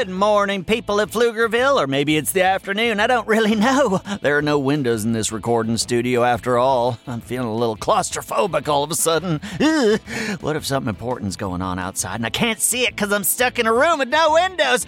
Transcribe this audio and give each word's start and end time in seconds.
Good 0.00 0.08
morning, 0.08 0.64
people 0.64 0.98
at 1.02 1.10
Pflugerville, 1.10 1.76
or 1.76 1.86
maybe 1.86 2.16
it's 2.16 2.32
the 2.32 2.42
afternoon. 2.42 3.00
I 3.00 3.06
don't 3.06 3.28
really 3.28 3.54
know. 3.54 4.00
There 4.22 4.38
are 4.38 4.40
no 4.40 4.58
windows 4.58 5.04
in 5.04 5.12
this 5.12 5.30
recording 5.30 5.76
studio 5.76 6.24
after 6.24 6.56
all. 6.56 6.98
I'm 7.06 7.20
feeling 7.20 7.48
a 7.48 7.54
little 7.54 7.76
claustrophobic 7.76 8.66
all 8.66 8.82
of 8.82 8.90
a 8.90 8.94
sudden. 8.94 9.42
Ugh. 9.60 10.00
What 10.40 10.56
if 10.56 10.64
something 10.64 10.88
important's 10.88 11.36
going 11.36 11.60
on 11.60 11.78
outside 11.78 12.14
and 12.14 12.24
I 12.24 12.30
can't 12.30 12.62
see 12.62 12.84
it 12.84 12.96
because 12.96 13.12
I'm 13.12 13.24
stuck 13.24 13.58
in 13.58 13.66
a 13.66 13.74
room 13.74 13.98
with 13.98 14.08
no 14.08 14.32
windows? 14.32 14.86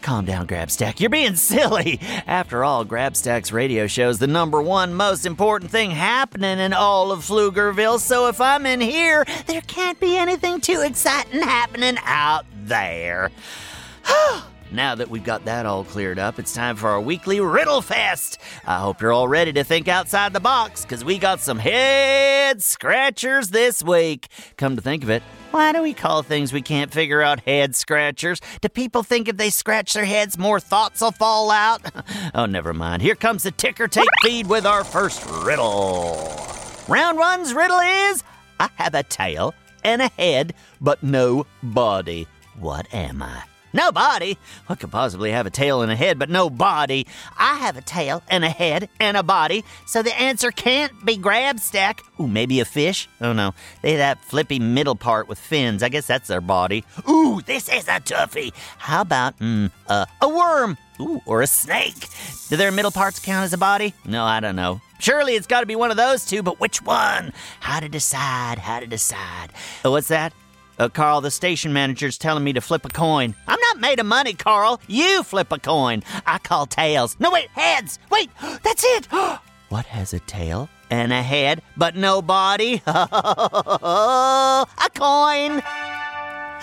Calm 0.00 0.24
down, 0.24 0.46
Grabstack. 0.46 0.98
You're 0.98 1.10
being 1.10 1.36
silly. 1.36 2.00
After 2.26 2.64
all, 2.64 2.86
Grabstack's 2.86 3.52
radio 3.52 3.86
show 3.86 4.08
is 4.08 4.18
the 4.18 4.26
number 4.26 4.62
one 4.62 4.94
most 4.94 5.26
important 5.26 5.70
thing 5.70 5.90
happening 5.90 6.60
in 6.60 6.72
all 6.72 7.12
of 7.12 7.20
Pflugerville, 7.20 7.98
so 8.00 8.28
if 8.28 8.40
I'm 8.40 8.64
in 8.64 8.80
here, 8.80 9.26
there 9.46 9.60
can't 9.60 10.00
be 10.00 10.16
anything 10.16 10.62
too 10.62 10.80
exciting 10.80 11.42
happening 11.42 11.98
out 12.06 12.46
there. 12.64 13.30
Now 14.72 14.94
that 14.94 15.10
we've 15.10 15.22
got 15.22 15.44
that 15.44 15.66
all 15.66 15.84
cleared 15.84 16.18
up, 16.18 16.38
it's 16.38 16.54
time 16.54 16.76
for 16.76 16.88
our 16.88 17.00
weekly 17.00 17.40
Riddle 17.40 17.82
Fest. 17.82 18.38
I 18.64 18.78
hope 18.78 19.02
you're 19.02 19.12
all 19.12 19.28
ready 19.28 19.52
to 19.52 19.64
think 19.64 19.86
outside 19.86 20.32
the 20.32 20.40
box, 20.40 20.80
because 20.80 21.04
we 21.04 21.18
got 21.18 21.40
some 21.40 21.58
head 21.58 22.62
scratchers 22.62 23.50
this 23.50 23.82
week. 23.82 24.28
Come 24.56 24.76
to 24.76 24.80
think 24.80 25.02
of 25.02 25.10
it, 25.10 25.22
why 25.50 25.72
do 25.72 25.82
we 25.82 25.92
call 25.92 26.22
things 26.22 26.54
we 26.54 26.62
can't 26.62 26.90
figure 26.90 27.20
out 27.20 27.40
head 27.40 27.76
scratchers? 27.76 28.40
Do 28.62 28.70
people 28.70 29.02
think 29.02 29.28
if 29.28 29.36
they 29.36 29.50
scratch 29.50 29.92
their 29.92 30.06
heads, 30.06 30.38
more 30.38 30.58
thoughts 30.58 31.02
will 31.02 31.12
fall 31.12 31.50
out? 31.50 31.82
oh, 32.34 32.46
never 32.46 32.72
mind. 32.72 33.02
Here 33.02 33.14
comes 33.14 33.42
the 33.42 33.50
ticker 33.50 33.88
tape 33.88 34.08
feed 34.22 34.46
with 34.46 34.64
our 34.64 34.84
first 34.84 35.22
riddle. 35.44 36.32
Round 36.88 37.18
one's 37.18 37.52
riddle 37.52 37.80
is 37.80 38.24
I 38.58 38.70
have 38.76 38.94
a 38.94 39.02
tail 39.02 39.52
and 39.84 40.00
a 40.00 40.08
head, 40.08 40.54
but 40.80 41.02
no 41.02 41.46
body. 41.62 42.26
What 42.58 42.86
am 42.94 43.22
I? 43.22 43.42
No 43.72 43.90
body? 43.90 44.38
What 44.66 44.80
could 44.80 44.90
possibly 44.90 45.30
have 45.32 45.46
a 45.46 45.50
tail 45.50 45.82
and 45.82 45.90
a 45.90 45.96
head 45.96 46.18
but 46.18 46.28
no 46.28 46.50
body? 46.50 47.06
I 47.38 47.56
have 47.56 47.76
a 47.76 47.80
tail 47.80 48.22
and 48.28 48.44
a 48.44 48.50
head 48.50 48.88
and 49.00 49.16
a 49.16 49.22
body, 49.22 49.64
so 49.86 50.02
the 50.02 50.18
answer 50.18 50.50
can't 50.50 50.92
be 51.04 51.16
Grabstack. 51.16 52.00
Ooh, 52.20 52.26
maybe 52.28 52.60
a 52.60 52.64
fish? 52.64 53.08
Oh 53.20 53.32
no, 53.32 53.54
they 53.80 53.96
that 53.96 54.22
flippy 54.24 54.58
middle 54.58 54.96
part 54.96 55.28
with 55.28 55.38
fins. 55.38 55.82
I 55.82 55.88
guess 55.88 56.06
that's 56.06 56.28
their 56.28 56.40
body. 56.40 56.84
Ooh, 57.08 57.40
this 57.44 57.68
is 57.68 57.88
a 57.88 58.00
toughie. 58.00 58.52
How 58.78 59.00
about 59.00 59.38
mm, 59.38 59.70
uh, 59.88 60.06
a 60.20 60.28
worm? 60.28 60.76
Ooh, 61.00 61.20
or 61.26 61.42
a 61.42 61.46
snake? 61.46 62.06
Do 62.48 62.56
their 62.56 62.70
middle 62.70 62.90
parts 62.90 63.18
count 63.18 63.44
as 63.44 63.52
a 63.52 63.58
body? 63.58 63.94
No, 64.04 64.24
I 64.24 64.40
don't 64.40 64.56
know. 64.56 64.80
Surely 64.98 65.34
it's 65.34 65.46
got 65.46 65.60
to 65.60 65.66
be 65.66 65.74
one 65.74 65.90
of 65.90 65.96
those 65.96 66.24
two, 66.24 66.42
but 66.42 66.60
which 66.60 66.82
one? 66.82 67.32
How 67.60 67.80
to 67.80 67.88
decide? 67.88 68.58
How 68.58 68.78
to 68.78 68.86
decide? 68.86 69.48
Oh, 69.84 69.90
what's 69.90 70.08
that? 70.08 70.32
Uh, 70.78 70.88
Carl, 70.88 71.20
the 71.20 71.30
station 71.30 71.72
manager's 71.72 72.18
telling 72.18 72.44
me 72.44 72.52
to 72.52 72.60
flip 72.60 72.84
a 72.84 72.88
coin. 72.88 73.34
I'm 73.46 73.60
not 73.60 73.80
made 73.80 74.00
of 74.00 74.06
money, 74.06 74.34
Carl. 74.34 74.80
You 74.88 75.22
flip 75.22 75.52
a 75.52 75.58
coin. 75.58 76.02
I 76.26 76.38
call 76.38 76.66
tails. 76.66 77.16
No, 77.20 77.30
wait, 77.30 77.48
heads. 77.50 77.98
Wait, 78.10 78.30
that's 78.62 78.84
it. 78.84 79.06
what 79.68 79.86
has 79.86 80.12
a 80.12 80.20
tail 80.20 80.68
and 80.90 81.12
a 81.12 81.22
head 81.22 81.62
but 81.76 81.96
no 81.96 82.22
body? 82.22 82.82
a 82.86 84.66
coin. 84.94 85.62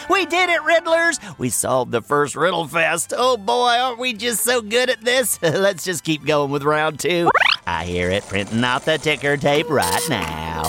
We 0.10 0.26
did 0.26 0.50
it, 0.50 0.62
Riddlers! 0.62 1.20
We 1.38 1.50
solved 1.50 1.92
the 1.92 2.02
first 2.02 2.36
Riddle 2.36 2.68
Fest. 2.68 3.14
Oh 3.16 3.38
boy, 3.38 3.72
aren't 3.72 4.00
we 4.00 4.14
just 4.14 4.44
so 4.44 4.62
good 4.62 4.90
at 4.90 5.04
this? 5.04 5.40
Let's 5.42 5.84
just 5.84 6.04
keep 6.04 6.26
going 6.26 6.52
with 6.52 6.64
round 6.64 7.00
two. 7.00 7.30
I 7.68 7.86
hear 7.86 8.10
it 8.10 8.26
printing 8.28 8.64
out 8.64 8.86
the 8.86 8.98
ticker 8.98 9.38
tape 9.38 9.70
right 9.70 10.02
now. 10.10 10.64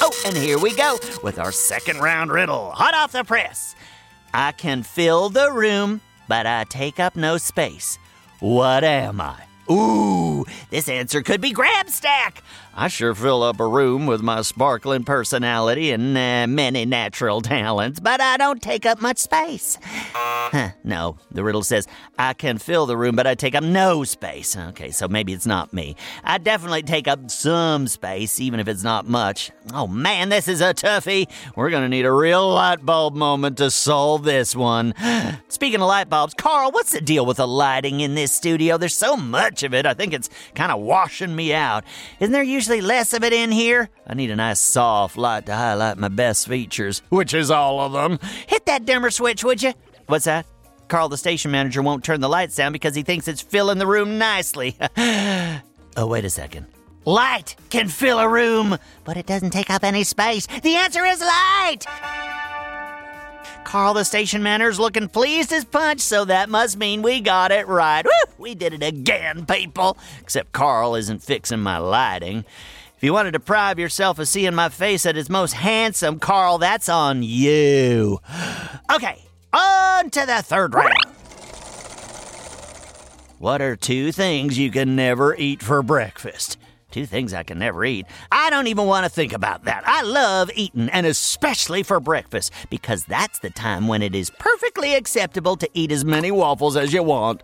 Oh, 0.00 0.12
and 0.24 0.36
here 0.36 0.58
we 0.58 0.74
go 0.74 0.98
with 1.22 1.38
our 1.38 1.52
second 1.52 1.98
round 1.98 2.30
riddle, 2.30 2.70
hot 2.70 2.94
off 2.94 3.12
the 3.12 3.24
press. 3.24 3.74
I 4.32 4.52
can 4.52 4.82
fill 4.82 5.28
the 5.28 5.50
room, 5.50 6.00
but 6.28 6.46
I 6.46 6.64
take 6.64 7.00
up 7.00 7.16
no 7.16 7.36
space. 7.38 7.98
What 8.40 8.84
am 8.84 9.20
I? 9.20 9.42
Ooh, 9.70 10.46
this 10.70 10.88
answer 10.88 11.22
could 11.22 11.40
be 11.40 11.52
Grabstack. 11.52 12.38
I 12.74 12.88
sure 12.88 13.14
fill 13.14 13.42
up 13.42 13.60
a 13.60 13.66
room 13.66 14.06
with 14.06 14.22
my 14.22 14.42
sparkling 14.42 15.04
personality 15.04 15.90
and 15.90 16.16
uh, 16.16 16.46
many 16.46 16.86
natural 16.86 17.42
talents, 17.42 18.00
but 18.00 18.20
I 18.20 18.36
don't 18.36 18.62
take 18.62 18.86
up 18.86 19.00
much 19.02 19.18
space. 19.18 19.76
Huh, 20.50 20.70
no, 20.82 21.18
the 21.30 21.44
riddle 21.44 21.62
says, 21.62 21.86
I 22.18 22.32
can 22.32 22.56
fill 22.56 22.86
the 22.86 22.96
room, 22.96 23.14
but 23.14 23.26
I 23.26 23.34
take 23.34 23.54
up 23.54 23.62
no 23.62 24.02
space. 24.04 24.56
Okay, 24.56 24.90
so 24.90 25.06
maybe 25.06 25.34
it's 25.34 25.44
not 25.46 25.74
me. 25.74 25.94
I 26.24 26.38
definitely 26.38 26.82
take 26.82 27.06
up 27.06 27.30
some 27.30 27.86
space, 27.86 28.40
even 28.40 28.58
if 28.58 28.66
it's 28.66 28.82
not 28.82 29.06
much. 29.06 29.50
Oh 29.74 29.86
man, 29.86 30.30
this 30.30 30.48
is 30.48 30.62
a 30.62 30.72
toughie. 30.72 31.28
We're 31.54 31.68
gonna 31.68 31.90
need 31.90 32.06
a 32.06 32.12
real 32.12 32.48
light 32.48 32.84
bulb 32.84 33.14
moment 33.14 33.58
to 33.58 33.70
solve 33.70 34.24
this 34.24 34.56
one. 34.56 34.94
Speaking 35.48 35.82
of 35.82 35.88
light 35.88 36.08
bulbs, 36.08 36.32
Carl, 36.32 36.70
what's 36.70 36.92
the 36.92 37.02
deal 37.02 37.26
with 37.26 37.36
the 37.36 37.46
lighting 37.46 38.00
in 38.00 38.14
this 38.14 38.32
studio? 38.32 38.78
There's 38.78 38.96
so 38.96 39.18
much 39.18 39.62
of 39.62 39.74
it, 39.74 39.84
I 39.84 39.92
think 39.92 40.14
it's 40.14 40.30
kind 40.54 40.72
of 40.72 40.80
washing 40.80 41.36
me 41.36 41.52
out. 41.52 41.84
Isn't 42.20 42.32
there 42.32 42.42
usually 42.42 42.80
less 42.80 43.12
of 43.12 43.22
it 43.22 43.34
in 43.34 43.52
here? 43.52 43.90
I 44.06 44.14
need 44.14 44.30
a 44.30 44.36
nice 44.36 44.60
soft 44.60 45.18
light 45.18 45.44
to 45.44 45.54
highlight 45.54 45.98
my 45.98 46.08
best 46.08 46.48
features, 46.48 47.02
which 47.10 47.34
is 47.34 47.50
all 47.50 47.80
of 47.80 47.92
them. 47.92 48.18
Hit 48.46 48.64
that 48.64 48.86
dimmer 48.86 49.10
switch, 49.10 49.44
would 49.44 49.62
you? 49.62 49.74
What's 50.08 50.24
that? 50.24 50.46
Carl, 50.88 51.10
the 51.10 51.18
station 51.18 51.50
manager, 51.50 51.82
won't 51.82 52.02
turn 52.02 52.22
the 52.22 52.30
lights 52.30 52.56
down 52.56 52.72
because 52.72 52.94
he 52.94 53.02
thinks 53.02 53.28
it's 53.28 53.42
filling 53.42 53.76
the 53.76 53.86
room 53.86 54.16
nicely. 54.16 54.74
oh, 54.96 56.06
wait 56.06 56.24
a 56.24 56.30
second. 56.30 56.66
Light 57.04 57.56
can 57.68 57.88
fill 57.88 58.18
a 58.18 58.26
room, 58.26 58.78
but 59.04 59.18
it 59.18 59.26
doesn't 59.26 59.50
take 59.50 59.68
up 59.68 59.84
any 59.84 60.04
space. 60.04 60.46
The 60.46 60.76
answer 60.76 61.04
is 61.04 61.20
light! 61.20 61.84
Carl, 63.64 63.92
the 63.92 64.04
station 64.04 64.42
manager's 64.42 64.80
looking 64.80 65.10
pleased 65.10 65.52
as 65.52 65.66
punch, 65.66 66.00
so 66.00 66.24
that 66.24 66.48
must 66.48 66.78
mean 66.78 67.02
we 67.02 67.20
got 67.20 67.50
it 67.50 67.68
right. 67.68 68.02
Woo! 68.02 68.32
We 68.38 68.54
did 68.54 68.72
it 68.72 68.82
again, 68.82 69.44
people. 69.44 69.98
Except 70.22 70.52
Carl 70.52 70.94
isn't 70.94 71.22
fixing 71.22 71.60
my 71.60 71.76
lighting. 71.76 72.46
If 72.96 73.04
you 73.04 73.12
want 73.12 73.26
to 73.26 73.32
deprive 73.32 73.78
yourself 73.78 74.18
of 74.18 74.26
seeing 74.26 74.54
my 74.54 74.70
face 74.70 75.04
at 75.04 75.18
its 75.18 75.28
most 75.28 75.52
handsome, 75.52 76.18
Carl, 76.18 76.56
that's 76.56 76.88
on 76.88 77.22
you. 77.22 78.20
Okay, 78.90 79.22
on 79.52 80.10
to 80.10 80.26
the 80.26 80.42
third 80.42 80.74
round. 80.74 80.94
What 83.38 83.62
are 83.62 83.76
two 83.76 84.10
things 84.12 84.58
you 84.58 84.70
can 84.70 84.96
never 84.96 85.34
eat 85.36 85.62
for 85.62 85.82
breakfast? 85.82 86.58
Two 86.98 87.06
things 87.06 87.32
I 87.32 87.44
can 87.44 87.60
never 87.60 87.84
eat. 87.84 88.06
I 88.32 88.50
don't 88.50 88.66
even 88.66 88.86
want 88.86 89.04
to 89.04 89.08
think 89.08 89.32
about 89.32 89.66
that. 89.66 89.84
I 89.86 90.02
love 90.02 90.50
eating, 90.56 90.88
and 90.88 91.06
especially 91.06 91.84
for 91.84 92.00
breakfast, 92.00 92.50
because 92.70 93.04
that's 93.04 93.38
the 93.38 93.50
time 93.50 93.86
when 93.86 94.02
it 94.02 94.16
is 94.16 94.30
perfectly 94.30 94.96
acceptable 94.96 95.54
to 95.58 95.70
eat 95.74 95.92
as 95.92 96.04
many 96.04 96.32
waffles 96.32 96.76
as 96.76 96.92
you 96.92 97.04
want. 97.04 97.40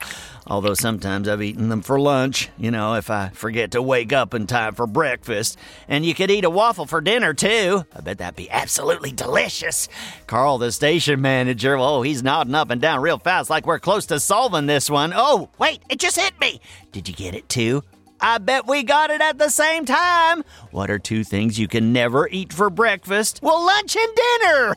Although 0.48 0.74
sometimes 0.74 1.28
I've 1.28 1.40
eaten 1.40 1.68
them 1.68 1.82
for 1.82 2.00
lunch, 2.00 2.50
you 2.58 2.72
know, 2.72 2.94
if 2.96 3.10
I 3.10 3.28
forget 3.28 3.70
to 3.70 3.80
wake 3.80 4.12
up 4.12 4.34
in 4.34 4.48
time 4.48 4.74
for 4.74 4.88
breakfast. 4.88 5.56
And 5.86 6.04
you 6.04 6.16
could 6.16 6.32
eat 6.32 6.44
a 6.44 6.50
waffle 6.50 6.86
for 6.86 7.00
dinner, 7.00 7.32
too. 7.32 7.84
I 7.94 8.00
bet 8.00 8.18
that'd 8.18 8.34
be 8.34 8.50
absolutely 8.50 9.12
delicious. 9.12 9.88
Carl, 10.26 10.58
the 10.58 10.72
station 10.72 11.20
manager, 11.22 11.78
oh, 11.78 12.02
he's 12.02 12.24
nodding 12.24 12.56
up 12.56 12.70
and 12.70 12.80
down 12.80 13.02
real 13.02 13.18
fast 13.18 13.50
like 13.50 13.66
we're 13.68 13.78
close 13.78 14.06
to 14.06 14.18
solving 14.18 14.66
this 14.66 14.90
one. 14.90 15.12
Oh, 15.14 15.48
wait, 15.60 15.80
it 15.88 16.00
just 16.00 16.18
hit 16.18 16.40
me. 16.40 16.60
Did 16.90 17.08
you 17.08 17.14
get 17.14 17.36
it, 17.36 17.48
too? 17.48 17.84
I 18.26 18.38
bet 18.38 18.66
we 18.66 18.84
got 18.84 19.10
it 19.10 19.20
at 19.20 19.36
the 19.36 19.50
same 19.50 19.84
time. 19.84 20.44
What 20.70 20.90
are 20.90 20.98
two 20.98 21.24
things 21.24 21.58
you 21.58 21.68
can 21.68 21.92
never 21.92 22.26
eat 22.30 22.54
for 22.54 22.70
breakfast? 22.70 23.40
Well, 23.42 23.62
lunch 23.62 23.94
and 23.94 24.16
dinner. 24.16 24.76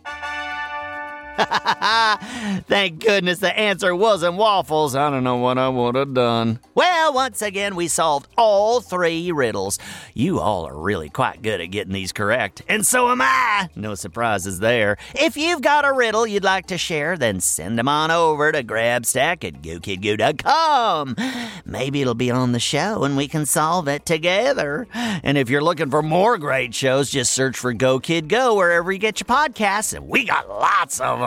Thank 2.68 3.00
goodness 3.00 3.40
the 3.40 3.58
answer 3.58 3.96
wasn't 3.96 4.36
waffles. 4.38 4.96
I 4.96 5.10
don't 5.10 5.24
know 5.24 5.38
what 5.38 5.58
I 5.58 5.70
would 5.70 5.96
have 5.96 6.14
done. 6.14 6.60
Well, 6.74 7.14
once 7.14 7.42
again, 7.42 7.76
we 7.76 7.88
solved 7.88 8.28
all 8.38 8.82
three 8.82 9.32
riddles. 9.32 9.78
You 10.14 10.40
all 10.40 10.66
are 10.66 10.76
really 10.76 11.10
quite 11.10 11.42
good 11.42 11.62
at 11.62 11.68
getting 11.68 11.94
these 11.94 12.12
correct, 12.12 12.64
and 12.68 12.86
so 12.86 13.10
am 13.10 13.22
I. 13.22 13.70
No 13.76 13.96
surprises 13.96 14.60
there. 14.60 14.98
If 15.14 15.38
you've 15.38 15.62
got 15.62 15.86
a 15.86 15.94
riddle 15.94 16.26
you'd 16.26 16.44
like 16.44 16.68
to 16.68 16.78
share, 16.78 17.18
then 17.18 17.40
send 17.40 17.78
them 17.78 17.88
on 17.88 18.10
over 18.12 18.52
to 18.52 18.64
grabstack 18.64 19.44
at 19.44 19.62
gokidgo.com. 19.62 21.16
Maybe 21.66 22.02
it'll 22.02 22.16
be 22.16 22.32
on 22.32 22.52
the 22.52 22.60
show 22.60 23.04
and 23.04 23.16
we 23.18 23.28
can 23.28 23.46
solve 23.46 23.88
it 23.88 24.06
together. 24.06 24.88
And 24.94 25.38
if 25.38 25.50
you're 25.50 25.64
looking 25.64 25.90
for 25.90 26.02
more 26.02 26.38
great 26.38 26.74
shows, 26.74 27.10
just 27.10 27.32
search 27.32 27.58
for 27.58 27.74
Go 27.74 28.00
Kid 28.00 28.28
Go 28.28 28.56
wherever 28.56 28.92
you 28.92 28.98
get 28.98 29.20
your 29.20 29.26
podcasts, 29.26 29.94
and 29.94 30.08
we 30.08 30.26
got 30.26 30.50
lots 30.50 31.00
of 31.00 31.20
them. 31.20 31.27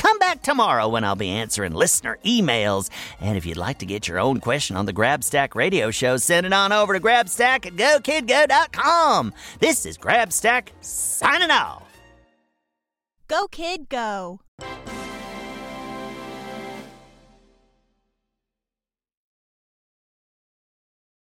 Come 0.00 0.18
back 0.18 0.42
tomorrow 0.42 0.88
when 0.88 1.04
I'll 1.04 1.14
be 1.14 1.28
answering 1.28 1.74
listener 1.74 2.18
emails. 2.24 2.88
And 3.20 3.36
if 3.36 3.44
you'd 3.44 3.58
like 3.58 3.80
to 3.80 3.86
get 3.86 4.08
your 4.08 4.18
own 4.18 4.40
question 4.40 4.74
on 4.74 4.86
the 4.86 4.94
Grabstack 4.94 5.54
radio 5.54 5.90
show, 5.90 6.16
send 6.16 6.46
it 6.46 6.54
on 6.54 6.72
over 6.72 6.94
to 6.94 7.00
grabstack 7.00 7.66
at 7.66 7.76
gokidgo.com. 7.76 9.34
This 9.58 9.84
is 9.84 9.98
Grabstack 9.98 10.68
signing 10.80 11.50
off. 11.50 11.82
Go, 13.28 13.46
kid, 13.48 13.90
go. 13.90 14.40